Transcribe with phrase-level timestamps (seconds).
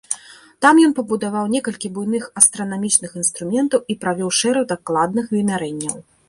[0.65, 5.97] Там ён пабудаваў некалькі буйных астранамічных інструментаў і правёў шэраг дакладных вымярэнняў.